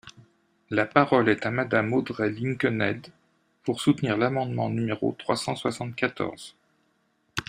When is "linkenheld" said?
2.31-3.05